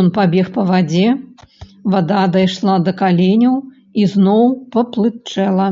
[0.00, 1.04] Ён пабег па вадзе,
[1.96, 3.56] вада дайшла да каленяў
[4.04, 4.46] і зноў
[4.78, 5.68] паплытчэла.